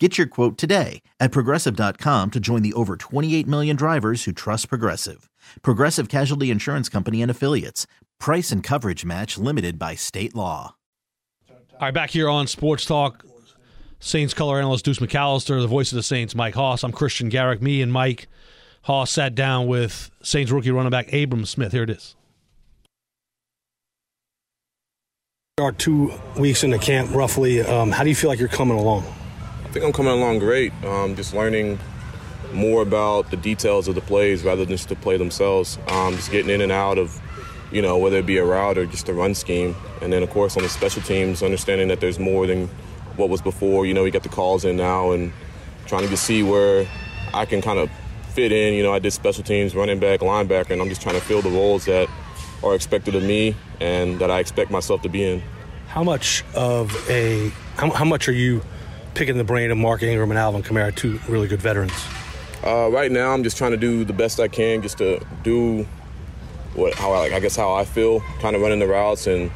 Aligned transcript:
Get 0.00 0.18
your 0.18 0.26
quote 0.26 0.58
today 0.58 1.02
at 1.20 1.30
progressive.com 1.30 2.32
to 2.32 2.40
join 2.40 2.62
the 2.62 2.72
over 2.72 2.96
28 2.96 3.46
million 3.46 3.76
drivers 3.76 4.24
who 4.24 4.32
trust 4.32 4.68
Progressive. 4.68 5.30
Progressive 5.62 6.08
Casualty 6.08 6.50
Insurance 6.50 6.88
Company 6.88 7.22
and 7.22 7.30
Affiliates. 7.30 7.86
Price 8.18 8.50
and 8.50 8.60
coverage 8.60 9.04
match 9.04 9.38
limited 9.38 9.78
by 9.78 9.94
state 9.94 10.34
law. 10.34 10.74
All 11.50 11.78
right, 11.80 11.94
back 11.94 12.10
here 12.10 12.28
on 12.28 12.48
Sports 12.48 12.84
Talk. 12.86 13.24
Saints 14.00 14.34
color 14.34 14.58
analyst 14.58 14.84
Deuce 14.84 14.98
McAllister, 14.98 15.60
the 15.60 15.68
voice 15.68 15.92
of 15.92 15.96
the 15.96 16.02
Saints, 16.02 16.34
Mike 16.34 16.54
Hoss. 16.54 16.82
I'm 16.82 16.92
Kristian 16.92 17.30
Garic. 17.30 17.62
Me 17.62 17.80
and 17.80 17.92
Mike 17.92 18.26
Hoss 18.82 19.12
sat 19.12 19.36
down 19.36 19.68
with 19.68 20.10
Saints 20.22 20.50
rookie 20.50 20.72
running 20.72 20.90
back 20.90 21.12
Abram 21.12 21.46
Smith. 21.46 21.72
Here 21.72 21.84
it 21.84 21.90
is. 21.90 22.16
are 25.60 25.70
two 25.70 26.12
weeks 26.36 26.64
into 26.64 26.78
camp 26.78 27.14
roughly. 27.14 27.60
Um, 27.60 27.92
how 27.92 28.02
do 28.02 28.08
you 28.08 28.16
feel 28.16 28.28
like 28.28 28.40
you're 28.40 28.48
coming 28.48 28.76
along? 28.76 29.04
I 29.74 29.78
think 29.78 29.86
I'm 29.86 29.92
coming 29.92 30.12
along 30.12 30.38
great. 30.38 30.72
Um, 30.84 31.16
just 31.16 31.34
learning 31.34 31.80
more 32.52 32.80
about 32.80 33.32
the 33.32 33.36
details 33.36 33.88
of 33.88 33.96
the 33.96 34.00
plays 34.02 34.44
rather 34.44 34.64
than 34.64 34.76
just 34.76 34.88
the 34.88 34.94
play 34.94 35.16
themselves. 35.16 35.80
Um, 35.88 36.14
just 36.14 36.30
getting 36.30 36.48
in 36.48 36.60
and 36.60 36.70
out 36.70 36.96
of, 36.96 37.20
you 37.72 37.82
know, 37.82 37.98
whether 37.98 38.18
it 38.18 38.24
be 38.24 38.36
a 38.36 38.44
route 38.44 38.78
or 38.78 38.86
just 38.86 39.08
a 39.08 39.12
run 39.12 39.34
scheme. 39.34 39.74
And 40.00 40.12
then, 40.12 40.22
of 40.22 40.30
course, 40.30 40.56
on 40.56 40.62
the 40.62 40.68
special 40.68 41.02
teams, 41.02 41.42
understanding 41.42 41.88
that 41.88 41.98
there's 41.98 42.20
more 42.20 42.46
than 42.46 42.68
what 43.16 43.30
was 43.30 43.42
before. 43.42 43.84
You 43.84 43.94
know, 43.94 44.04
we 44.04 44.12
got 44.12 44.22
the 44.22 44.28
calls 44.28 44.64
in 44.64 44.76
now 44.76 45.10
and 45.10 45.32
trying 45.86 46.08
to 46.08 46.16
see 46.16 46.44
where 46.44 46.86
I 47.32 47.44
can 47.44 47.60
kind 47.60 47.80
of 47.80 47.90
fit 48.28 48.52
in. 48.52 48.74
You 48.74 48.84
know, 48.84 48.94
I 48.94 49.00
did 49.00 49.12
special 49.12 49.42
teams, 49.42 49.74
running 49.74 49.98
back, 49.98 50.20
linebacker, 50.20 50.70
and 50.70 50.80
I'm 50.80 50.88
just 50.88 51.02
trying 51.02 51.16
to 51.16 51.20
fill 51.20 51.42
the 51.42 51.50
roles 51.50 51.86
that 51.86 52.08
are 52.62 52.76
expected 52.76 53.16
of 53.16 53.24
me 53.24 53.56
and 53.80 54.20
that 54.20 54.30
I 54.30 54.38
expect 54.38 54.70
myself 54.70 55.02
to 55.02 55.08
be 55.08 55.24
in. 55.24 55.42
How 55.88 56.04
much 56.04 56.44
of 56.54 56.94
a 57.10 57.48
how, 57.76 57.90
how 57.90 58.04
much 58.04 58.28
are 58.28 58.32
you 58.32 58.62
picking 59.14 59.38
the 59.38 59.44
brain 59.44 59.70
of 59.70 59.78
Mark 59.78 60.02
Ingram 60.02 60.30
and 60.30 60.38
Alvin 60.38 60.62
Kamara, 60.62 60.94
two 60.94 61.20
really 61.28 61.48
good 61.48 61.62
veterans? 61.62 61.92
Uh, 62.64 62.88
right 62.90 63.10
now, 63.10 63.32
I'm 63.32 63.42
just 63.42 63.56
trying 63.56 63.72
to 63.72 63.76
do 63.76 64.04
the 64.04 64.12
best 64.12 64.40
I 64.40 64.48
can, 64.48 64.82
just 64.82 64.98
to 64.98 65.24
do 65.42 65.86
what 66.74 66.94
how 66.94 67.12
I, 67.12 67.18
like 67.20 67.32
I 67.32 67.40
guess 67.40 67.56
how 67.56 67.72
I 67.74 67.84
feel, 67.84 68.20
kind 68.40 68.56
of 68.56 68.62
running 68.62 68.78
the 68.78 68.86
routes 68.86 69.26
and 69.26 69.50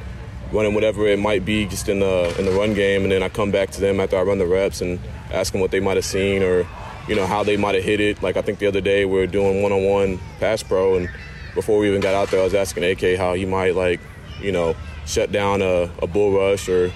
running 0.52 0.74
whatever 0.74 1.06
it 1.06 1.18
might 1.18 1.44
be, 1.44 1.66
just 1.66 1.88
in 1.88 2.00
the 2.00 2.34
in 2.38 2.44
the 2.44 2.52
run 2.52 2.74
game, 2.74 3.02
and 3.02 3.12
then 3.12 3.22
I 3.22 3.28
come 3.28 3.50
back 3.50 3.70
to 3.72 3.80
them 3.80 4.00
after 4.00 4.16
I 4.16 4.22
run 4.22 4.38
the 4.38 4.46
reps 4.46 4.80
and 4.80 5.00
ask 5.32 5.52
them 5.52 5.60
what 5.60 5.70
they 5.70 5.80
might 5.80 5.96
have 5.96 6.04
seen 6.04 6.42
or 6.42 6.66
you 7.08 7.16
know 7.16 7.26
how 7.26 7.42
they 7.42 7.56
might 7.56 7.74
have 7.74 7.84
hit 7.84 8.00
it. 8.00 8.22
Like 8.22 8.36
I 8.36 8.42
think 8.42 8.58
the 8.58 8.66
other 8.66 8.80
day 8.80 9.04
we 9.04 9.18
were 9.18 9.26
doing 9.26 9.62
one-on-one 9.62 10.18
pass 10.38 10.62
pro, 10.62 10.96
and 10.96 11.08
before 11.54 11.78
we 11.78 11.88
even 11.88 12.00
got 12.00 12.14
out 12.14 12.30
there, 12.30 12.40
I 12.40 12.44
was 12.44 12.54
asking 12.54 12.84
AK 12.84 13.18
how 13.18 13.34
he 13.34 13.46
might 13.46 13.74
like 13.74 14.00
you 14.40 14.52
know 14.52 14.76
shut 15.06 15.32
down 15.32 15.62
a, 15.62 15.90
a 16.02 16.06
bull 16.06 16.32
rush 16.32 16.68
or 16.68 16.90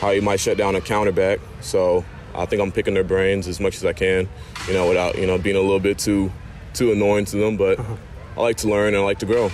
how 0.00 0.10
he 0.12 0.20
might 0.20 0.40
shut 0.40 0.56
down 0.56 0.74
a 0.74 0.80
counterback. 0.80 1.38
So 1.60 2.04
I 2.34 2.46
think 2.46 2.62
I'm 2.62 2.72
picking 2.72 2.94
their 2.94 3.04
brains 3.04 3.48
as 3.48 3.60
much 3.60 3.76
as 3.76 3.84
I 3.84 3.92
can, 3.92 4.28
you 4.66 4.74
know, 4.74 4.88
without 4.88 5.16
you 5.18 5.26
know 5.26 5.38
being 5.38 5.56
a 5.56 5.60
little 5.60 5.80
bit 5.80 5.98
too 5.98 6.32
too 6.74 6.92
annoying 6.92 7.24
to 7.26 7.36
them. 7.36 7.56
But 7.56 7.78
uh-huh. 7.78 7.96
I 8.36 8.40
like 8.40 8.56
to 8.58 8.68
learn 8.68 8.88
and 8.88 8.98
I 8.98 9.00
like 9.00 9.18
to 9.20 9.26
grow. 9.26 9.50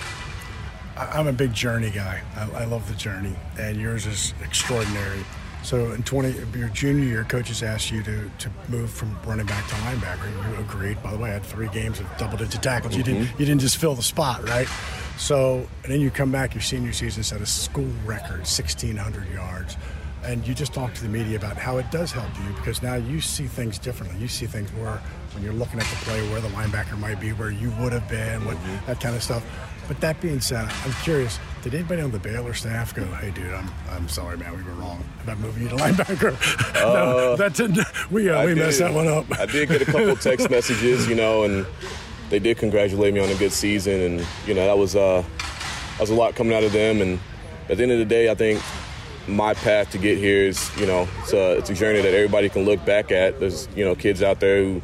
I'm 0.97 1.27
a 1.27 1.33
big 1.33 1.53
journey 1.53 1.91
guy. 1.91 2.23
I, 2.37 2.62
I 2.62 2.65
love 2.65 2.89
the 2.89 2.95
journey, 2.95 3.34
and 3.59 3.77
yours 3.77 4.07
is 4.07 4.33
extraordinary. 4.43 5.25
So 5.62 5.91
in 5.91 6.05
20, 6.05 6.59
your 6.59 6.69
junior 6.69 7.05
year, 7.05 7.25
coaches 7.25 7.62
asked 7.62 7.91
you 7.91 8.01
to, 8.05 8.31
to 8.39 8.51
move 8.69 8.89
from 8.89 9.19
running 9.27 9.47
back 9.47 9.67
to 9.67 9.75
linebacker. 9.75 10.31
You 10.49 10.61
agreed. 10.61 11.03
By 11.03 11.11
the 11.11 11.19
way, 11.19 11.31
I 11.31 11.33
had 11.34 11.43
three 11.43 11.69
games 11.69 11.99
of 11.99 12.06
double-digit 12.19 12.62
tackles. 12.62 12.97
You 12.97 13.03
didn't 13.03 13.25
mm-hmm. 13.25 13.41
you 13.41 13.47
didn't 13.47 13.61
just 13.61 13.77
fill 13.77 13.94
the 13.94 14.03
spot, 14.03 14.49
right? 14.49 14.69
So 15.19 15.67
and 15.83 15.93
then 15.93 16.00
you 16.00 16.11
come 16.11 16.31
back 16.31 16.55
your 16.55 16.62
senior 16.62 16.93
season, 16.93 17.25
set 17.25 17.41
a 17.41 17.47
school 17.47 17.91
record, 18.05 18.47
1,600 18.47 19.28
yards, 19.31 19.77
and 20.26 20.47
you 20.47 20.54
just 20.54 20.75
talk 20.75 20.92
to 20.94 21.03
the 21.03 21.09
media 21.09 21.37
about 21.37 21.56
how 21.56 21.78
it 21.78 21.91
does 21.91 22.10
help 22.12 22.28
you 22.44 22.53
because 22.56 22.82
now 22.82 22.94
you 22.97 23.20
see 23.20 23.47
things 23.47 23.78
differently. 23.78 24.19
You 24.20 24.28
see 24.28 24.47
things 24.47 24.70
where 24.72 25.00
when 25.32 25.42
you're 25.44 25.53
looking 25.53 25.78
at 25.78 25.87
the 25.87 25.97
play, 25.97 26.28
where 26.31 26.41
the 26.41 26.48
linebacker 26.48 26.98
might 26.98 27.20
be, 27.20 27.31
where 27.32 27.50
you 27.50 27.70
would 27.81 27.92
have 27.92 28.09
been, 28.09 28.44
what 28.44 28.56
that 28.87 29.00
kind 29.00 29.14
of 29.14 29.22
stuff. 29.22 29.44
But 29.88 30.00
that 30.00 30.20
being 30.20 30.41
said, 30.41 30.69
I'm 30.84 30.92
curious. 31.04 31.38
Did 31.62 31.75
anybody 31.75 32.03
on 32.03 32.10
the 32.10 32.19
Baylor 32.19 32.54
staff 32.54 32.92
go, 32.92 33.04
"Hey, 33.04 33.31
dude, 33.31 33.53
I'm, 33.53 33.70
I'm 33.91 34.09
sorry, 34.09 34.37
man, 34.37 34.56
we 34.56 34.62
were 34.64 34.72
wrong 34.72 35.04
about 35.22 35.38
moving 35.38 35.62
you 35.62 35.69
to 35.69 35.76
linebacker"? 35.76 36.32
no, 36.75 37.32
Uh, 37.32 37.37
that 37.37 37.54
didn't. 37.54 37.87
We 38.10 38.28
uh, 38.28 38.44
we 38.44 38.54
messed 38.56 38.81
that 38.81 38.93
one 38.93 39.06
up. 39.06 39.26
I 39.38 39.47
did 39.47 39.69
get 39.69 39.82
a 39.82 39.84
couple 39.84 40.16
text 40.16 40.50
messages, 40.50 41.08
you 41.08 41.14
know, 41.14 41.44
and 41.44 41.64
they 42.31 42.41
did 42.41 42.58
congratulate 42.58 43.14
me 43.14 43.20
on 43.20 43.28
a 43.28 43.34
good 43.37 43.53
season, 43.53 44.00
and 44.00 44.26
you 44.44 44.54
know 44.54 44.66
that 44.66 44.76
was 44.76 44.97
uh, 44.97 45.22
that 45.38 46.00
was 46.00 46.10
a 46.10 46.14
lot 46.14 46.34
coming 46.34 46.56
out 46.56 46.64
of 46.64 46.72
them. 46.72 47.00
And 47.00 47.20
at 47.69 47.76
the 47.76 47.84
end 47.84 47.93
of 47.93 47.98
the 47.98 48.04
day, 48.04 48.28
I 48.28 48.34
think 48.34 48.60
my 49.28 49.54
path 49.54 49.91
to 49.91 49.98
get 49.98 50.19
here 50.19 50.42
is, 50.42 50.70
you 50.78 50.87
know, 50.87 51.09
it's 51.22 51.32
a 51.32 51.59
it's 51.59 51.70
a 51.70 51.75
journey 51.75 52.00
that 52.00 52.14
everybody 52.14 52.48
can 52.48 52.64
look 52.64 52.84
back 52.84 53.10
at. 53.10 53.41
There's 53.41 53.69
you 53.75 53.84
know 53.84 53.94
kids 53.94 54.22
out 54.22 54.41
there 54.41 54.62
who 54.62 54.82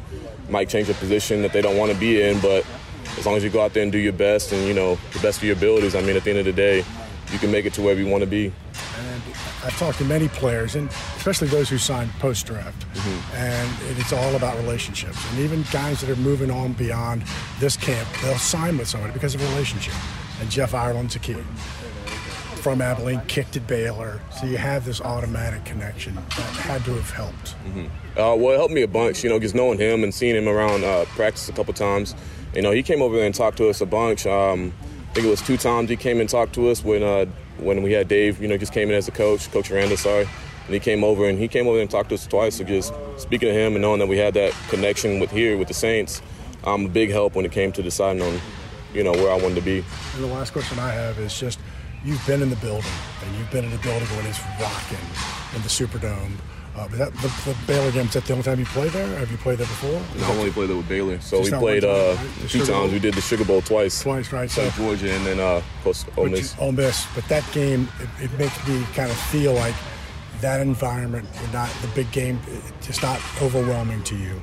might 0.49 0.69
change 0.69 0.89
a 0.89 0.93
position 0.93 1.41
that 1.41 1.53
they 1.53 1.61
don't 1.61 1.77
want 1.77 1.91
to 1.91 1.97
be 1.97 2.21
in, 2.21 2.39
but 2.39 2.65
as 3.17 3.25
long 3.25 3.35
as 3.35 3.43
you 3.43 3.49
go 3.49 3.61
out 3.61 3.73
there 3.73 3.83
and 3.83 3.91
do 3.91 3.97
your 3.97 4.13
best 4.13 4.51
and 4.51 4.67
you 4.67 4.73
know 4.73 4.95
the 5.13 5.19
best 5.19 5.37
of 5.37 5.43
your 5.43 5.55
abilities, 5.55 5.95
I 5.95 6.01
mean, 6.01 6.15
at 6.15 6.23
the 6.23 6.31
end 6.31 6.39
of 6.39 6.45
the 6.45 6.53
day, 6.53 6.83
you 7.31 7.39
can 7.39 7.51
make 7.51 7.65
it 7.65 7.73
to 7.73 7.81
wherever 7.81 7.99
you 7.99 8.07
want 8.07 8.23
to 8.23 8.29
be. 8.29 8.51
And 8.97 9.21
I've 9.63 9.77
talked 9.77 9.97
to 9.99 10.05
many 10.05 10.27
players, 10.27 10.75
and 10.75 10.89
especially 11.15 11.47
those 11.47 11.69
who 11.69 11.77
signed 11.77 12.11
post 12.19 12.45
draft, 12.45 12.85
mm-hmm. 12.93 13.35
and 13.35 13.99
it's 13.99 14.11
all 14.11 14.35
about 14.35 14.57
relationships. 14.57 15.17
And 15.31 15.39
even 15.39 15.63
guys 15.71 16.01
that 16.01 16.09
are 16.09 16.21
moving 16.21 16.51
on 16.51 16.73
beyond 16.73 17.23
this 17.59 17.77
camp, 17.77 18.07
they'll 18.21 18.37
sign 18.37 18.77
with 18.77 18.87
somebody 18.87 19.13
because 19.13 19.35
of 19.35 19.41
a 19.41 19.47
relationship. 19.49 19.93
And 20.41 20.49
Jeff 20.49 20.73
Ireland's 20.73 21.15
a 21.15 21.19
kid 21.19 21.45
from 22.63 22.81
Abilene, 22.81 23.21
kicked 23.27 23.57
at 23.57 23.67
Baylor, 23.67 24.21
so 24.39 24.45
you 24.45 24.55
have 24.55 24.85
this 24.85 25.01
automatic 25.01 25.65
connection 25.65 26.15
that 26.15 26.23
had 26.31 26.85
to 26.85 26.93
have 26.93 27.09
helped. 27.09 27.55
Uh, 28.15 28.33
well, 28.39 28.51
it 28.51 28.57
helped 28.57 28.73
me 28.73 28.83
a 28.83 28.87
bunch, 28.87 29.21
you 29.21 29.29
know, 29.29 29.37
just 29.37 29.53
knowing 29.53 29.77
him 29.77 30.01
and 30.01 30.13
seeing 30.13 30.33
him 30.33 30.47
around 30.47 30.85
uh, 30.85 31.03
practice 31.09 31.49
a 31.49 31.51
couple 31.51 31.73
times. 31.73 32.15
You 32.55 32.61
know, 32.61 32.71
he 32.71 32.81
came 32.81 33.01
over 33.01 33.17
there 33.17 33.25
and 33.25 33.35
talked 33.35 33.57
to 33.57 33.67
us 33.67 33.81
a 33.81 33.85
bunch. 33.85 34.25
Um, 34.25 34.73
I 35.09 35.13
think 35.13 35.27
it 35.27 35.29
was 35.29 35.41
two 35.41 35.57
times 35.57 35.89
he 35.89 35.97
came 35.97 36.21
and 36.21 36.29
talked 36.29 36.53
to 36.53 36.69
us 36.69 36.85
when 36.85 37.03
uh, 37.03 37.25
when 37.57 37.83
we 37.83 37.91
had 37.91 38.07
Dave, 38.07 38.41
you 38.41 38.47
know, 38.47 38.57
just 38.57 38.71
came 38.71 38.89
in 38.89 38.95
as 38.95 39.09
a 39.09 39.11
coach, 39.11 39.51
Coach 39.51 39.69
Aranda, 39.69 39.97
sorry. 39.97 40.25
And 40.65 40.73
he 40.73 40.79
came 40.79 41.03
over 41.03 41.27
and 41.27 41.37
he 41.37 41.49
came 41.49 41.67
over 41.67 41.81
and 41.81 41.91
talked 41.91 42.09
to 42.09 42.15
us 42.15 42.25
twice. 42.25 42.59
So 42.59 42.63
just 42.63 42.93
speaking 43.17 43.49
to 43.49 43.53
him 43.53 43.73
and 43.73 43.81
knowing 43.81 43.99
that 43.99 44.07
we 44.07 44.17
had 44.17 44.33
that 44.35 44.53
connection 44.69 45.19
with 45.19 45.31
here 45.31 45.57
with 45.57 45.67
the 45.67 45.73
Saints, 45.73 46.21
um, 46.63 46.85
a 46.85 46.89
big 46.89 47.11
help 47.11 47.35
when 47.35 47.43
it 47.43 47.51
came 47.51 47.73
to 47.73 47.83
deciding 47.83 48.21
on, 48.21 48.39
you 48.93 49.03
know, 49.03 49.11
where 49.11 49.31
I 49.31 49.35
wanted 49.35 49.55
to 49.55 49.61
be. 49.61 49.83
And 50.15 50.23
the 50.23 50.27
last 50.27 50.53
question 50.53 50.79
I 50.79 50.91
have 50.91 51.19
is 51.19 51.37
just 51.37 51.59
you've 52.03 52.25
been 52.27 52.41
in 52.41 52.49
the 52.49 52.55
building 52.57 52.91
and 53.25 53.35
you've 53.37 53.51
been 53.51 53.65
in 53.65 53.71
the 53.71 53.77
building 53.77 54.07
when 54.09 54.25
it's 54.25 54.39
rocking 54.59 54.97
in 55.55 55.61
the 55.61 55.69
Superdome. 55.69 56.33
Uh, 56.75 56.87
but 56.87 56.97
that, 56.97 57.13
the, 57.15 57.27
the 57.45 57.55
Baylor 57.67 57.91
game, 57.91 58.07
is 58.07 58.13
that 58.13 58.25
the 58.25 58.33
only 58.33 58.43
time 58.43 58.57
you 58.59 58.65
played 58.65 58.91
there? 58.91 59.07
Have 59.19 59.29
you 59.29 59.37
played 59.37 59.59
there 59.59 59.67
before? 59.67 60.01
I 60.25 60.31
only 60.31 60.49
played 60.49 60.69
there 60.69 60.77
with 60.77 60.89
Baylor. 60.89 61.19
So 61.21 61.37
Just 61.39 61.51
we 61.51 61.57
played 61.59 61.83
time, 61.83 61.91
uh, 61.91 62.15
right? 62.15 62.49
Two 62.49 62.65
times. 62.65 62.91
We 62.91 62.99
did 62.99 63.13
the 63.13 63.21
Sugar 63.21 63.45
Bowl 63.45 63.61
twice. 63.61 64.01
Twice, 64.01 64.33
right? 64.33 64.49
So, 64.49 64.63
South 64.63 64.77
Georgia 64.77 65.13
and 65.13 65.25
then 65.25 65.39
uh, 65.39 65.57
of 65.57 65.65
course 65.83 66.05
Ole 66.17 66.29
Miss. 66.29 66.55
Ole 66.59 66.71
Miss. 66.71 67.05
But 67.13 67.27
that 67.27 67.43
game, 67.53 67.87
it, 67.99 68.25
it 68.25 68.39
makes 68.39 68.67
me 68.67 68.83
kind 68.95 69.11
of 69.11 69.17
feel 69.17 69.53
like 69.53 69.75
that 70.41 70.61
environment, 70.61 71.27
not 71.53 71.69
the 71.81 71.87
big 71.89 72.11
game, 72.11 72.39
it's 72.47 72.87
just 72.87 73.03
not 73.03 73.21
overwhelming 73.41 74.03
to 74.03 74.15
you. 74.15 74.41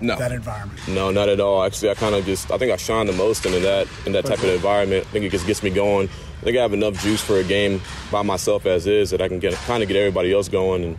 No. 0.00 0.16
That 0.18 0.32
environment. 0.32 0.78
No, 0.88 1.10
not 1.10 1.28
at 1.28 1.40
all. 1.40 1.62
Actually, 1.62 1.90
I 1.90 1.94
kind 1.94 2.14
of 2.14 2.24
just 2.26 2.50
I 2.50 2.58
think 2.58 2.72
I 2.72 2.76
shine 2.76 3.06
the 3.06 3.12
most 3.12 3.46
into 3.46 3.60
that 3.60 3.88
in 4.04 4.12
that 4.12 4.26
type 4.26 4.38
of 4.38 4.44
environment. 4.44 5.06
I 5.06 5.10
think 5.10 5.24
it 5.24 5.30
just 5.30 5.46
gets 5.46 5.62
me 5.62 5.70
going. 5.70 6.08
I 6.08 6.44
think 6.44 6.58
I 6.58 6.62
have 6.62 6.74
enough 6.74 7.00
juice 7.02 7.22
for 7.22 7.38
a 7.38 7.44
game 7.44 7.80
by 8.10 8.22
myself 8.22 8.66
as 8.66 8.86
is 8.86 9.10
that 9.10 9.22
I 9.22 9.28
can 9.28 9.38
get 9.38 9.54
kind 9.54 9.82
of 9.82 9.88
get 9.88 9.96
everybody 9.96 10.32
else 10.32 10.48
going 10.48 10.84
and 10.84 10.98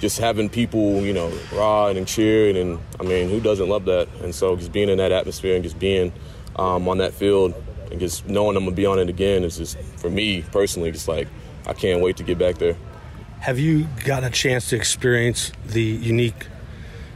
just 0.00 0.18
having 0.18 0.50
people 0.50 1.00
you 1.00 1.14
know 1.14 1.32
ride 1.54 1.96
and 1.96 2.06
cheer 2.06 2.54
and 2.60 2.78
I 3.00 3.04
mean 3.04 3.30
who 3.30 3.40
doesn't 3.40 3.68
love 3.68 3.86
that? 3.86 4.08
And 4.22 4.34
so 4.34 4.56
just 4.56 4.72
being 4.72 4.90
in 4.90 4.98
that 4.98 5.10
atmosphere 5.10 5.54
and 5.54 5.64
just 5.64 5.78
being 5.78 6.12
um, 6.56 6.86
on 6.86 6.98
that 6.98 7.14
field 7.14 7.54
and 7.90 7.98
just 7.98 8.28
knowing 8.28 8.56
I'm 8.58 8.64
gonna 8.64 8.76
be 8.76 8.84
on 8.84 8.98
it 8.98 9.08
again 9.08 9.42
is 9.42 9.56
just 9.56 9.78
for 9.96 10.10
me 10.10 10.42
personally 10.52 10.92
just 10.92 11.08
like 11.08 11.28
I 11.66 11.72
can't 11.72 12.02
wait 12.02 12.18
to 12.18 12.22
get 12.22 12.36
back 12.36 12.58
there. 12.58 12.76
Have 13.40 13.58
you 13.58 13.86
gotten 14.04 14.24
a 14.24 14.30
chance 14.30 14.68
to 14.70 14.76
experience 14.76 15.50
the 15.66 15.82
unique 15.82 16.46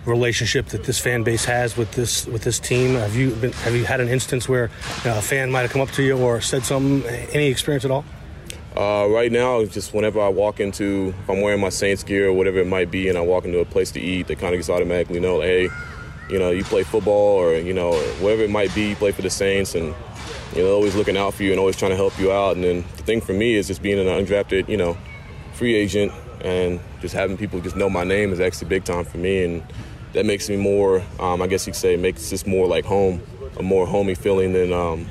relationship 0.05 0.67
that 0.67 0.85
this 0.85 0.99
fan 0.99 1.23
base 1.23 1.45
has 1.45 1.77
with 1.77 1.93
this 1.93 2.27
with 2.27 2.43
this 2.43 2.59
team? 2.59 2.95
Have 2.95 3.17
you 3.17 3.31
been, 3.31 3.53
have 3.53 3.75
you 3.75 3.85
had 3.85 4.01
an 4.01 4.09
instance 4.09 4.49
where 4.49 4.71
know, 5.05 5.19
a 5.19 5.23
fan 5.23 5.51
might 5.51 5.63
have 5.63 5.71
come 5.71 5.83
up 5.83 5.91
to 5.93 6.03
you 6.03 6.17
or 6.19 6.41
said 6.41 6.65
something? 6.65 7.05
Any 7.33 7.49
experience 7.49 7.85
at 7.85 7.91
all? 7.91 8.05
Uh, 8.77 9.09
right 9.09 9.33
now, 9.33 9.65
just 9.65 9.93
whenever 9.93 10.21
I 10.21 10.29
walk 10.29 10.61
into, 10.61 11.13
if 11.23 11.31
I'm 11.31 11.41
wearing 11.41 11.61
my 11.61 11.69
Saints 11.69 12.05
gear 12.05 12.29
or 12.29 12.33
whatever 12.33 12.59
it 12.59 12.67
might 12.67 12.91
be, 12.91 13.09
and 13.09 13.19
I 13.19 13.23
walk 13.23 13.45
into 13.45 13.59
a 13.59 13.65
place 13.65 13.91
to 13.93 14.01
eat, 14.01 14.29
they 14.29 14.37
kind 14.37 14.55
of 14.55 14.61
just 14.61 14.71
automatically 14.71 15.19
know, 15.19 15.41
hey, 15.41 15.69
you 16.31 16.39
know, 16.39 16.51
you 16.51 16.63
play 16.63 16.85
football 16.85 17.37
or 17.37 17.57
you 17.57 17.75
know, 17.75 17.95
whatever 18.21 18.43
it 18.43 18.51
might 18.51 18.73
be, 18.75 18.91
you 18.91 18.97
play 18.97 19.13
for 19.13 19.23
the 19.23 19.31
Saints, 19.31 19.75
and 19.75 19.95
you 20.55 20.63
know, 20.63 20.73
always 20.73 20.95
looking 20.95 21.17
out 21.17 21.35
for 21.35 21.43
you 21.43 21.51
and 21.51 21.59
always 21.59 21.77
trying 21.77 21.91
to 21.91 21.97
help 21.97 22.19
you 22.19 22.33
out. 22.33 22.55
And 22.57 22.65
then 22.65 22.85
the 22.97 23.03
thing 23.03 23.21
for 23.21 23.33
me 23.33 23.55
is 23.55 23.67
just 23.67 23.83
being 23.83 23.99
an 23.99 24.07
undrafted, 24.07 24.69
you 24.69 24.77
know, 24.77 24.97
free 25.55 25.75
agent 25.75 26.13
and 26.43 26.81
just 27.01 27.15
having 27.15 27.37
people 27.37 27.61
just 27.61 27.77
know 27.77 27.91
my 27.91 28.05
name 28.05 28.33
is 28.33 28.41
actually 28.41 28.69
big 28.69 28.85
time 28.85 29.05
for 29.05 29.19
me. 29.19 29.45
And 29.45 29.63
that 30.13 30.27
makes 30.27 30.49
me 30.49 30.57
more, 30.57 31.03
um, 31.19 31.43
I 31.43 31.47
guess 31.47 31.67
you 31.67 31.73
could 31.73 31.81
say, 31.81 31.97
makes 31.97 32.31
this 32.31 32.47
more 32.47 32.67
like 32.67 32.85
home, 32.85 33.23
a 33.59 33.63
more 33.63 33.87
homey 33.87 34.15
feeling 34.15 34.53
than 34.53 34.73
um, 34.73 35.07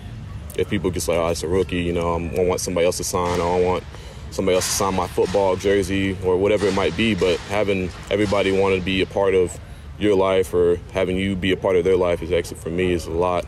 if 0.58 0.70
people 0.70 0.90
just 0.90 1.08
like, 1.08 1.18
oh, 1.18 1.28
it's 1.28 1.44
a 1.44 1.48
rookie, 1.48 1.82
you 1.82 1.94
know, 1.94 2.16
I 2.16 2.44
want 2.44 2.62
somebody 2.62 2.86
else 2.86 2.98
to 2.98 3.04
sign, 3.04 3.40
or 3.40 3.58
I 3.58 3.62
want 3.62 3.84
somebody 4.32 4.56
else 4.56 4.66
to 4.66 4.74
sign 4.74 4.96
my 4.96 5.08
football 5.08 5.56
jersey 5.56 6.18
or 6.24 6.38
whatever 6.38 6.66
it 6.66 6.74
might 6.74 6.96
be. 6.98 7.16
But 7.16 7.40
having 7.42 7.90
everybody 8.10 8.52
want 8.52 8.76
to 8.76 8.82
be 8.82 9.02
a 9.02 9.06
part 9.06 9.34
of 9.34 9.58
your 10.00 10.16
life 10.16 10.54
or 10.54 10.80
having 10.94 11.18
you 11.18 11.36
be 11.36 11.52
a 11.52 11.58
part 11.58 11.76
of 11.76 11.84
their 11.84 11.98
life 11.98 12.22
is 12.22 12.32
actually 12.32 12.60
for 12.60 12.70
me 12.70 12.94
is 12.94 13.06
a 13.06 13.12
lot. 13.12 13.46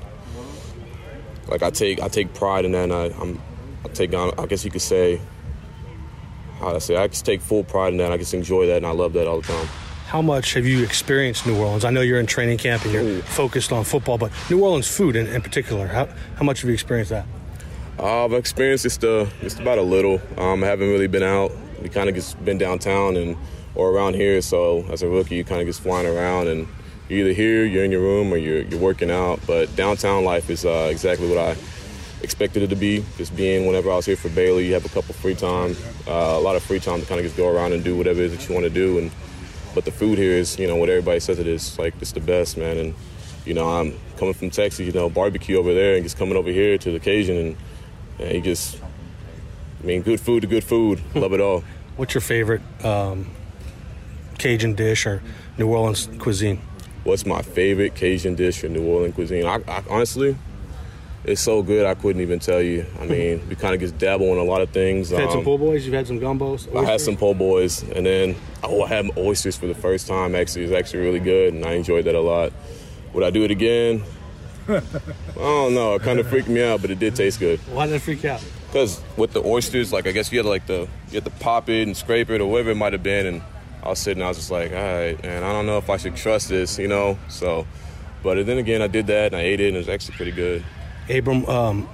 Like 1.48 1.64
I 1.64 1.70
take 1.70 2.02
I 2.02 2.08
take 2.08 2.34
pride 2.34 2.66
in 2.66 2.72
that. 2.74 2.84
And 2.84 2.94
I, 2.94 3.06
I'm 3.20 3.42
I 3.86 3.90
take 3.90 4.14
I 4.14 4.46
guess 4.46 4.66
you 4.66 4.72
could 4.72 4.82
say 4.82 5.22
how 6.60 6.76
I 6.76 6.80
say 6.80 6.96
I 6.96 7.08
just 7.08 7.26
take 7.26 7.42
full 7.42 7.64
pride 7.64 7.94
in 7.94 7.98
that. 7.98 8.12
I 8.12 8.18
just 8.18 8.34
enjoy 8.34 8.68
that 8.68 8.78
and 8.78 8.86
I 8.86 8.92
love 8.92 9.14
that 9.14 9.28
all 9.28 9.42
the 9.42 9.48
time. 9.48 9.68
How 10.08 10.22
much 10.22 10.54
have 10.54 10.66
you 10.66 10.84
experienced 10.84 11.46
New 11.46 11.58
Orleans? 11.60 11.86
I 11.86 11.92
know 11.92 12.02
you're 12.02 12.20
in 12.20 12.26
training 12.26 12.58
camp 12.58 12.84
and 12.84 12.94
you're 12.94 13.04
Ooh. 13.04 13.22
focused 13.22 13.72
on 13.72 13.84
football, 13.84 14.18
but 14.18 14.32
New 14.50 14.64
Orleans 14.64 14.88
food 14.88 15.16
in, 15.16 15.28
in 15.28 15.42
particular, 15.42 15.88
how, 15.88 16.08
how 16.36 16.44
much 16.44 16.62
have 16.62 16.70
you 16.70 16.74
experienced 16.74 17.12
that? 17.12 17.26
Uh, 18.00 18.26
I've 18.26 18.34
experienced 18.34 18.84
just, 18.84 19.04
uh, 19.04 19.28
just 19.42 19.60
about 19.60 19.78
a 19.78 19.84
little. 19.84 20.22
Um, 20.38 20.64
I 20.64 20.68
haven't 20.68 20.90
really 20.90 21.08
been 21.08 21.24
out. 21.24 21.52
We 21.82 21.90
kind 21.90 22.10
of 22.10 22.16
just 22.16 22.44
been 22.44 22.58
downtown 22.58 23.18
and 23.18 23.38
or 23.76 23.92
around 23.92 24.16
here. 24.16 24.42
So 24.42 24.86
as 24.92 25.04
a 25.04 25.08
rookie, 25.08 25.36
you 25.36 25.44
kind 25.44 25.62
of 25.62 25.68
just 25.68 25.82
flying 25.82 26.08
around 26.08 26.48
and 26.48 26.68
you're 27.08 27.20
either 27.20 27.34
here, 27.34 27.66
you're 27.66 27.84
in 27.84 27.92
your 27.92 28.02
room, 28.02 28.32
or 28.32 28.38
you're, 28.38 28.62
you're 28.62 28.80
working 28.80 29.10
out. 29.10 29.40
But 29.48 29.76
downtown 29.76 30.24
life 30.24 30.50
is 30.50 30.66
uh, 30.66 30.90
exactly 30.92 31.28
what 31.28 31.38
I 31.38 31.56
expected 32.22 32.64
it 32.64 32.70
to 32.70 32.76
be. 32.76 33.04
Just 33.18 33.36
being 33.36 33.66
whenever 33.66 33.92
I 33.92 33.96
was 33.96 34.06
here 34.06 34.16
for 34.16 34.30
Baylor, 34.30 34.62
you 34.62 34.74
have 34.74 34.86
a 34.86 34.90
couple 34.90 35.14
free 35.14 35.36
time, 35.36 35.76
uh, 36.08 36.36
a 36.38 36.40
lot 36.40 36.56
of 36.56 36.64
free 36.64 36.80
time 36.80 37.00
to 37.02 37.06
kind 37.06 37.20
of 37.20 37.26
just 37.26 37.38
go 37.38 37.54
around 37.54 37.74
and 37.74 37.84
do 37.84 37.96
whatever 37.96 38.20
it 38.20 38.26
is 38.26 38.38
that 38.38 38.48
you 38.48 38.54
want 38.54 38.66
to 38.66 38.70
do. 38.70 39.00
And 39.00 39.12
but 39.76 39.86
the 39.86 39.92
food 39.92 40.18
here 40.18 40.34
is, 40.34 40.58
you 40.58 40.68
know, 40.68 40.76
what 40.76 40.90
everybody 40.90 41.20
says 41.20 41.40
it 41.40 41.48
is. 41.48 41.78
Like 41.78 41.94
it's 42.02 42.12
the 42.12 42.20
best, 42.20 42.58
man. 42.58 42.78
And 42.78 42.96
you 43.46 43.54
know, 43.54 43.70
I'm 43.70 43.98
coming 44.18 44.34
from 44.34 44.50
Texas, 44.50 44.86
you 44.86 44.92
know, 44.92 45.10
barbecue 45.10 45.58
over 45.58 45.74
there, 45.74 45.96
and 45.96 46.04
just 46.04 46.18
coming 46.18 46.36
over 46.36 46.52
here 46.52 46.78
to 46.78 46.92
the 46.92 46.98
occasion, 46.98 47.38
and, 47.38 47.58
and 48.20 48.36
you 48.36 48.42
just, 48.42 48.80
I 49.82 49.86
mean, 49.86 50.02
good 50.02 50.20
food 50.20 50.42
to 50.42 50.48
good 50.48 50.64
food. 50.64 51.02
Love 51.16 51.34
it 51.34 51.42
all. 51.42 51.64
What's 51.96 52.14
your 52.14 52.22
favorite 52.22 52.62
um, 52.84 53.32
Cajun 54.38 54.76
dish 54.76 55.06
or 55.06 55.22
New 55.58 55.68
Orleans 55.68 56.10
cuisine? 56.20 56.62
What's 57.04 57.26
my 57.26 57.42
favorite 57.42 57.96
Cajun 57.96 58.36
dish 58.36 58.64
or 58.64 58.70
New 58.70 58.86
Orleans 58.86 59.16
cuisine? 59.16 59.46
I, 59.46 59.62
I, 59.68 59.84
honestly, 59.90 60.36
it's 61.24 61.42
so 61.42 61.62
good 61.62 61.86
I 61.86 61.96
couldn't 61.96 62.22
even 62.22 62.40
tell 62.40 62.62
you. 62.62 62.86
I 63.00 63.06
mean, 63.08 63.48
we 63.50 63.56
kind 63.56 63.74
of 63.74 63.80
just 63.80 63.98
dabble 63.98 64.32
in 64.32 64.38
a 64.38 64.44
lot 64.44 64.62
of 64.62 64.70
things. 64.70 65.12
You've 65.12 65.20
had 65.20 65.30
um, 65.30 65.36
some 65.36 65.44
po' 65.44 65.58
boys. 65.58 65.86
You've 65.86 65.96
had 65.96 66.08
some 66.08 66.20
gumbos. 66.20 66.68
Oysters? 66.68 66.76
I 66.76 66.84
had 66.84 67.02
some 67.02 67.18
po' 67.18 67.34
boys, 67.34 67.84
and 67.84 68.06
then 68.06 68.36
oh, 68.64 68.84
I 68.84 68.88
had 68.88 69.18
oysters 69.18 69.58
for 69.58 69.68
the 69.68 69.76
first 69.76 70.08
time. 70.08 70.36
Actually, 70.36 70.66
it's 70.66 70.74
actually 70.74 71.02
really 71.02 71.20
good, 71.20 71.54
and 71.54 71.66
I 71.66 71.74
enjoyed 71.74 72.06
that 72.06 72.16
a 72.16 72.22
lot. 72.22 72.54
Would 73.14 73.24
I 73.24 73.30
do 73.30 73.44
it 73.44 73.52
again? 73.52 74.04
I 74.70 74.82
don't 75.36 75.74
know. 75.74 75.96
It 75.96 76.04
kind 76.04 76.20
of 76.20 76.28
freaked 76.28 76.48
me 76.48 76.64
out, 76.64 76.82
but 76.82 76.92
it 76.92 77.00
did 77.00 77.16
taste 77.16 77.40
good. 77.40 77.60
Why 77.72 77.88
did 77.88 77.96
it 77.96 78.00
freak 78.00 78.24
you 78.24 78.30
out? 78.30 78.44
Because 78.68 79.02
with 79.18 79.34
the 79.34 79.44
oysters, 79.44 79.92
like 79.92 80.06
I 80.06 80.12
guess 80.12 80.32
you 80.32 80.38
had 80.38 80.44
to 80.44 80.50
like 80.50 80.68
the 80.68 80.88
you 81.08 81.16
had 81.16 81.26
to 81.26 81.32
pop 81.32 81.70
it 81.70 81.88
and 81.88 81.98
scrape 81.98 82.30
it 82.30 82.40
or 82.40 82.46
whatever 82.46 82.70
it 82.72 82.76
might 82.76 82.94
have 82.94 83.02
been, 83.02 83.26
and 83.26 83.42
I 83.82 83.90
was 83.90 84.00
sitting, 84.00 84.22
I 84.22 84.28
was 84.28 84.38
just 84.38 84.52
like, 84.52 84.72
all 84.72 84.78
right, 84.78 85.22
man, 85.24 85.44
I 85.44 85.52
don't 85.52 85.66
know 85.66 85.80
if 85.80 85.90
I 85.90 85.98
should 85.98 86.16
trust 86.16 86.50
this, 86.50 86.78
you 86.78 86.88
know. 86.88 87.18
So, 87.30 87.66
but 88.22 88.46
then 88.46 88.60
again, 88.60 88.84
I 88.84 88.88
did 88.88 89.08
that 89.08 89.34
and 89.34 89.38
I 89.38 89.42
ate 89.42 89.60
it, 89.60 89.70
and 89.70 89.76
it 89.76 89.80
was 89.80 89.90
actually 89.90 90.18
pretty 90.18 90.32
good. 90.34 90.64
Abram, 91.10 91.46
um, 91.48 91.90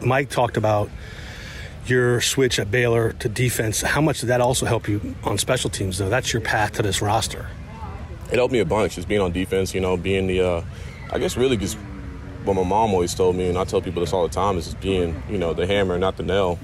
Mike 0.00 0.30
talked 0.30 0.56
about 0.56 0.90
your 1.86 2.20
switch 2.20 2.58
at 2.58 2.70
Baylor 2.70 3.12
to 3.14 3.28
defense. 3.28 3.80
How 3.80 4.00
much 4.00 4.20
did 4.20 4.26
that 4.26 4.40
also 4.40 4.66
help 4.66 4.88
you 4.88 5.14
on 5.24 5.38
special 5.38 5.70
teams, 5.70 5.98
though? 5.98 6.08
That's 6.08 6.32
your 6.32 6.42
path 6.42 6.72
to 6.72 6.82
this 6.82 7.00
roster. 7.00 7.48
It 8.30 8.36
helped 8.36 8.52
me 8.52 8.58
a 8.58 8.64
bunch, 8.64 8.96
just 8.96 9.08
being 9.08 9.20
on 9.20 9.32
defense. 9.32 9.74
You 9.74 9.80
know, 9.80 9.96
being 9.96 10.26
the, 10.26 10.40
uh, 10.40 10.64
I 11.10 11.18
guess, 11.18 11.36
really 11.36 11.56
just 11.56 11.76
what 12.44 12.54
my 12.54 12.62
mom 12.62 12.92
always 12.92 13.14
told 13.14 13.36
me, 13.36 13.48
and 13.48 13.58
I 13.58 13.64
tell 13.64 13.80
people 13.80 14.00
this 14.00 14.12
all 14.12 14.26
the 14.26 14.34
time, 14.34 14.58
is 14.58 14.64
just 14.64 14.80
being, 14.80 15.22
you 15.28 15.38
know, 15.38 15.54
the 15.54 15.66
hammer, 15.66 15.98
not 15.98 16.16
the 16.16 16.22
nail. 16.22 16.58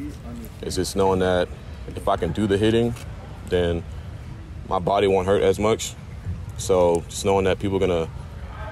It's 0.62 0.76
just 0.76 0.96
knowing 0.96 1.20
that 1.20 1.48
if 1.88 2.08
I 2.08 2.16
can 2.16 2.32
do 2.32 2.46
the 2.46 2.58
hitting, 2.58 2.94
then 3.48 3.82
my 4.68 4.78
body 4.78 5.06
won't 5.06 5.26
hurt 5.26 5.42
as 5.42 5.58
much. 5.58 5.94
So 6.56 7.02
just 7.08 7.24
knowing 7.24 7.44
that 7.44 7.58
people 7.58 7.76
are 7.76 7.80
gonna 7.80 8.08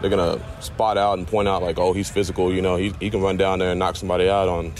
they're 0.02 0.10
gonna 0.10 0.40
spot 0.60 0.98
out 0.98 1.16
and 1.16 1.26
point 1.26 1.48
out 1.48 1.62
like, 1.62 1.78
oh, 1.78 1.92
he's 1.92 2.10
physical. 2.10 2.52
You 2.52 2.60
know, 2.60 2.76
he, 2.76 2.92
he 3.00 3.08
can 3.08 3.22
run 3.22 3.36
down 3.36 3.60
there 3.60 3.70
and 3.70 3.78
knock 3.78 3.96
somebody 3.96 4.28
out 4.28 4.48
on 4.48 4.72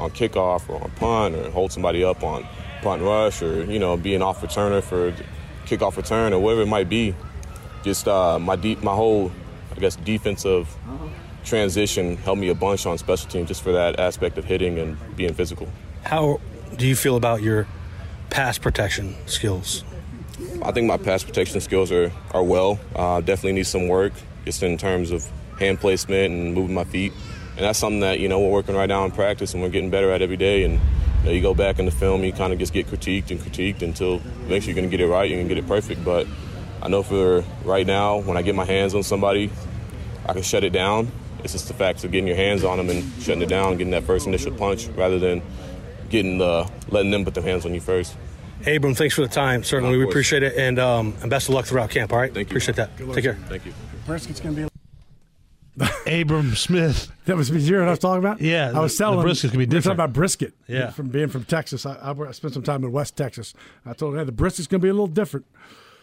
on 0.00 0.10
kickoff 0.10 0.68
or 0.68 0.82
on 0.82 0.90
punt 0.92 1.36
or 1.36 1.50
hold 1.50 1.70
somebody 1.70 2.02
up 2.02 2.24
on 2.24 2.44
punt 2.82 3.00
rush 3.00 3.40
or 3.40 3.64
you 3.64 3.78
know 3.78 3.96
be 3.96 4.14
an 4.14 4.22
off 4.22 4.42
returner 4.42 4.82
for 4.82 5.14
kickoff 5.66 5.96
return 5.96 6.32
or 6.32 6.40
whatever 6.40 6.62
it 6.62 6.66
might 6.66 6.88
be. 6.88 7.14
Just 7.84 8.08
uh, 8.08 8.38
my 8.38 8.56
deep 8.56 8.82
my 8.82 8.94
whole 8.94 9.30
I 9.74 9.80
guess 9.80 9.96
defensive 9.96 10.76
transition 11.44 12.16
helped 12.16 12.40
me 12.40 12.48
a 12.48 12.54
bunch 12.54 12.86
on 12.86 12.98
special 12.98 13.30
teams 13.30 13.48
just 13.48 13.62
for 13.62 13.72
that 13.72 14.00
aspect 14.00 14.38
of 14.38 14.44
hitting 14.44 14.78
and 14.78 14.98
being 15.16 15.34
physical. 15.34 15.68
How 16.02 16.40
do 16.76 16.86
you 16.86 16.96
feel 16.96 17.16
about 17.16 17.42
your 17.42 17.68
pass 18.30 18.58
protection 18.58 19.14
skills? 19.26 19.84
I 20.62 20.72
think 20.72 20.88
my 20.88 20.96
pass 20.96 21.22
protection 21.22 21.60
skills 21.60 21.92
are, 21.92 22.10
are 22.32 22.42
well. 22.42 22.80
Uh, 22.96 23.20
definitely 23.20 23.52
need 23.52 23.66
some 23.66 23.88
work 23.88 24.12
just 24.44 24.62
in 24.62 24.76
terms 24.78 25.10
of 25.10 25.28
hand 25.58 25.80
placement 25.80 26.32
and 26.32 26.54
moving 26.54 26.74
my 26.74 26.84
feet. 26.84 27.12
And 27.56 27.64
that's 27.64 27.78
something 27.78 28.00
that, 28.00 28.18
you 28.20 28.28
know, 28.28 28.40
we're 28.40 28.50
working 28.50 28.74
right 28.74 28.88
now 28.88 29.04
in 29.04 29.12
practice 29.12 29.54
and 29.54 29.62
we're 29.62 29.68
getting 29.68 29.90
better 29.90 30.10
at 30.10 30.22
every 30.22 30.36
day. 30.36 30.64
And 30.64 30.74
you, 30.74 30.80
know, 31.24 31.30
you 31.30 31.40
go 31.40 31.54
back 31.54 31.78
in 31.78 31.84
the 31.84 31.92
film, 31.92 32.24
you 32.24 32.32
kind 32.32 32.52
of 32.52 32.58
just 32.58 32.72
get 32.72 32.86
critiqued 32.88 33.30
and 33.30 33.40
critiqued 33.40 33.82
until 33.82 34.14
eventually 34.14 34.72
you're 34.72 34.74
going 34.74 34.90
to 34.90 34.96
get 34.96 35.00
it 35.00 35.08
right, 35.08 35.28
you're 35.28 35.38
going 35.38 35.48
to 35.48 35.54
get 35.54 35.62
it 35.62 35.68
perfect. 35.68 36.04
But 36.04 36.26
I 36.82 36.88
know 36.88 37.02
for 37.02 37.44
right 37.64 37.86
now, 37.86 38.18
when 38.18 38.36
I 38.36 38.42
get 38.42 38.54
my 38.54 38.64
hands 38.64 38.94
on 38.94 39.02
somebody, 39.02 39.50
I 40.26 40.32
can 40.32 40.42
shut 40.42 40.64
it 40.64 40.70
down. 40.70 41.10
It's 41.42 41.52
just 41.52 41.68
the 41.68 41.74
fact 41.74 42.02
of 42.04 42.10
getting 42.10 42.26
your 42.26 42.36
hands 42.36 42.64
on 42.64 42.78
them 42.78 42.90
and 42.90 43.04
shutting 43.22 43.42
it 43.42 43.48
down, 43.48 43.76
getting 43.76 43.92
that 43.92 44.04
first 44.04 44.26
initial 44.26 44.52
punch 44.52 44.86
rather 44.88 45.18
than 45.18 45.42
getting 46.08 46.38
the, 46.38 46.68
letting 46.88 47.10
them 47.10 47.24
put 47.24 47.34
their 47.34 47.42
hands 47.42 47.64
on 47.66 47.74
you 47.74 47.80
first. 47.80 48.16
Abram, 48.66 48.94
thanks 48.94 49.14
for 49.14 49.22
the 49.22 49.28
time. 49.28 49.62
Certainly, 49.62 49.98
we 49.98 50.04
appreciate 50.04 50.42
it, 50.42 50.56
and, 50.56 50.78
um, 50.78 51.14
and 51.20 51.30
best 51.30 51.48
of 51.48 51.54
luck 51.54 51.66
throughout 51.66 51.90
camp. 51.90 52.12
All 52.12 52.18
right, 52.18 52.32
thank 52.32 52.48
you. 52.48 52.52
Appreciate 52.52 52.76
that. 52.76 52.96
Take 52.96 53.24
care. 53.24 53.34
Thank 53.48 53.66
you. 53.66 53.74
Brisket's 54.06 54.40
going 54.40 54.56
to 54.56 54.62
be. 54.62 54.68
Abram 56.06 56.54
Smith. 56.54 57.10
That 57.24 57.36
was 57.36 57.50
you 57.50 57.78
what 57.78 57.88
I 57.88 57.90
was 57.90 57.98
talking 57.98 58.20
about. 58.20 58.40
Yeah, 58.40 58.72
I 58.74 58.80
was 58.80 58.96
telling 58.96 59.18
the 59.18 59.24
brisket's 59.24 59.52
gonna 59.52 59.58
be 59.58 59.66
different. 59.66 59.84
We 59.84 59.88
talking 59.88 60.04
about 60.04 60.12
brisket. 60.12 60.54
Yeah, 60.68 60.90
from 60.90 61.08
being 61.08 61.28
from 61.28 61.44
Texas, 61.44 61.84
I, 61.84 61.96
I, 62.00 62.30
spent 62.32 62.54
some 62.54 62.62
time 62.62 62.84
in 62.84 62.92
West 62.92 63.16
Texas. 63.16 63.54
I 63.84 63.92
told 63.92 64.14
him, 64.14 64.20
hey, 64.20 64.24
the 64.24 64.32
brisket's 64.32 64.68
going 64.68 64.80
to 64.80 64.84
be 64.84 64.88
a 64.88 64.92
little 64.92 65.08
different. 65.08 65.46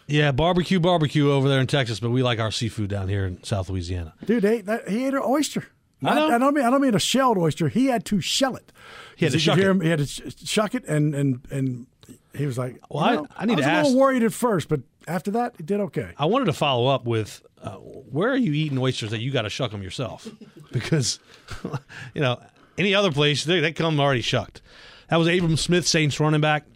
Yeah, 0.06 0.32
barbecue, 0.32 0.78
barbecue 0.78 1.30
over 1.30 1.48
there 1.48 1.60
in 1.60 1.66
Texas, 1.66 2.00
but 2.00 2.10
we 2.10 2.22
like 2.22 2.38
our 2.38 2.50
seafood 2.50 2.90
down 2.90 3.08
here 3.08 3.24
in 3.24 3.42
South 3.44 3.70
Louisiana. 3.70 4.12
Dude, 4.26 4.44
he, 4.44 4.60
that, 4.62 4.88
he 4.88 5.06
ate 5.06 5.14
an 5.14 5.22
oyster. 5.24 5.68
I, 6.02 6.14
know. 6.14 6.28
I, 6.28 6.34
I, 6.34 6.38
don't 6.38 6.54
mean 6.54 6.64
I 6.64 6.70
don't 6.70 6.82
mean 6.82 6.94
a 6.94 7.00
shelled 7.00 7.38
oyster. 7.38 7.68
He 7.68 7.86
had 7.86 8.04
to 8.06 8.20
shell 8.20 8.56
it. 8.56 8.72
He 9.16 9.24
had 9.24 9.32
to 9.32 9.38
shuck 9.38 9.56
it. 9.56 9.64
Him, 9.64 9.80
he 9.80 9.88
had 9.88 10.00
to 10.00 10.30
shuck 10.44 10.74
it 10.74 10.84
and 10.86 11.14
and 11.14 11.46
and 11.50 11.86
he 12.34 12.46
was 12.46 12.58
like, 12.58 12.80
"Well, 12.90 13.28
I, 13.36 13.42
I, 13.42 13.46
need 13.46 13.58
I 13.58 13.62
to 13.62 13.66
ask." 13.66 13.84
a 13.84 13.88
little 13.88 14.00
worried 14.00 14.22
at 14.22 14.32
first, 14.32 14.68
but 14.68 14.80
after 15.06 15.30
that, 15.32 15.54
he 15.56 15.62
did 15.62 15.80
okay. 15.80 16.12
I 16.16 16.26
wanted 16.26 16.46
to 16.46 16.52
follow 16.52 16.86
up 16.86 17.04
with, 17.04 17.42
uh, 17.62 17.76
where 17.76 18.30
are 18.30 18.36
you 18.36 18.52
eating 18.52 18.78
oysters 18.78 19.10
that 19.10 19.20
you 19.20 19.30
got 19.30 19.42
to 19.42 19.50
shuck 19.50 19.70
them 19.70 19.82
yourself? 19.82 20.28
because, 20.72 21.18
you 22.14 22.20
know, 22.20 22.40
any 22.78 22.94
other 22.94 23.12
place 23.12 23.44
they, 23.44 23.60
they 23.60 23.72
come 23.72 23.98
already 24.00 24.22
shucked. 24.22 24.62
That 25.08 25.16
was 25.16 25.28
Abram 25.28 25.56
Smith, 25.56 25.86
Saints 25.86 26.18
running 26.20 26.40
back. 26.40 26.66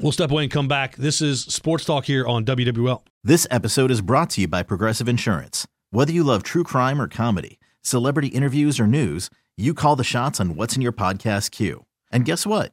We'll 0.00 0.12
step 0.12 0.30
away 0.30 0.44
and 0.44 0.52
come 0.52 0.68
back. 0.68 0.96
This 0.96 1.20
is 1.20 1.42
Sports 1.42 1.84
Talk 1.84 2.04
here 2.04 2.26
on 2.26 2.44
WWL. 2.44 3.02
This 3.24 3.46
episode 3.50 3.90
is 3.90 4.00
brought 4.00 4.30
to 4.30 4.42
you 4.42 4.48
by 4.48 4.62
Progressive 4.62 5.08
Insurance. 5.08 5.66
Whether 5.90 6.12
you 6.12 6.24
love 6.24 6.42
true 6.42 6.64
crime 6.64 7.00
or 7.00 7.08
comedy, 7.08 7.58
celebrity 7.82 8.28
interviews 8.28 8.80
or 8.80 8.86
news, 8.86 9.28
you 9.56 9.74
call 9.74 9.96
the 9.96 10.04
shots 10.04 10.40
on 10.40 10.56
what's 10.56 10.76
in 10.76 10.82
your 10.82 10.92
podcast 10.92 11.50
queue. 11.50 11.84
And 12.10 12.24
guess 12.24 12.46
what? 12.46 12.72